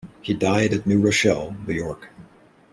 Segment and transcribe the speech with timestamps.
[0.23, 2.09] He died at New Rochelle, New York.